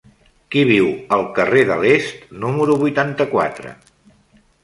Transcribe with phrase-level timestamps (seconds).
[0.53, 3.75] Qui viu al carrer de l'Est número vuitanta-quatre?